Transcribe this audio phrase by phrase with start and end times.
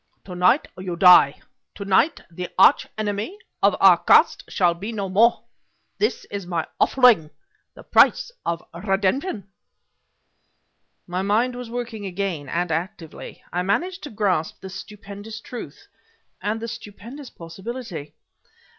[0.25, 1.39] To night, you die!
[1.75, 5.43] To night, the arch enemy of our caste shall be no more.
[5.99, 7.29] This is my offering
[7.75, 9.51] the price of redemption..."
[11.05, 13.43] My mind was working again, and actively.
[13.53, 15.85] I managed to grasp the stupendous truth
[16.41, 18.05] and the stupendous possibility.
[18.05, 18.13] Dr.